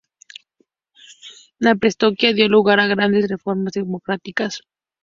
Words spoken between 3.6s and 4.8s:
democráticas.